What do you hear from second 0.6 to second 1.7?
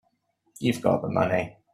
got the money.